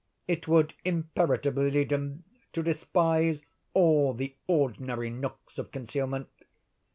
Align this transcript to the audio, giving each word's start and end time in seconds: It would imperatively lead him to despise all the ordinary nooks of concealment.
It 0.27 0.47
would 0.47 0.73
imperatively 0.83 1.69
lead 1.69 1.91
him 1.91 2.23
to 2.53 2.63
despise 2.63 3.43
all 3.75 4.15
the 4.15 4.35
ordinary 4.47 5.11
nooks 5.11 5.59
of 5.59 5.71
concealment. 5.71 6.27